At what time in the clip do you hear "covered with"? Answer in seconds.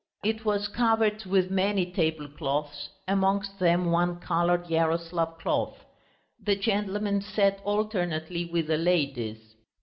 0.67-1.51